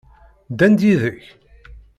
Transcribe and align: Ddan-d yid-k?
Ddan-d 0.51 0.81
yid-k? 0.87 1.21